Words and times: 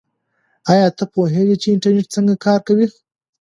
آیا 0.71 0.87
ته 0.97 1.03
پوهېږې 1.13 1.55
چې 1.61 1.67
انټرنیټ 1.71 2.07
څنګه 2.15 2.33
کار 2.45 2.59
کوي؟ 2.67 2.87